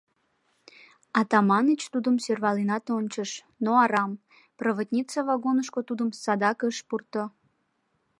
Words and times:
Атаманыч 1.19 1.81
тудым 1.93 2.15
сӧрваленат 2.23 2.85
ончыш, 2.97 3.31
но 3.63 3.71
арам: 3.83 4.11
проводница 4.59 5.19
вагонышко 5.27 5.79
тудым 5.89 6.09
садак 6.23 6.59
ыш 6.69 6.77
пурто. 6.87 7.23